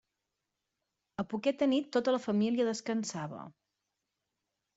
A 1.23 1.25
poqueta 1.33 1.67
nit 1.73 1.91
tota 1.99 2.15
la 2.15 2.23
família 2.25 2.67
descansava. 2.71 3.45